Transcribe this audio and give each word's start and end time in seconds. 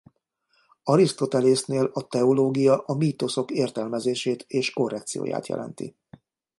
Arisztotelésznél 0.83 1.85
a 1.93 2.07
teológia 2.07 2.79
a 2.79 2.93
mítoszok 2.95 3.51
értelmezését 3.51 4.43
és 4.47 4.69
korrekcióját 4.73 5.47
jelenti. 5.47 5.95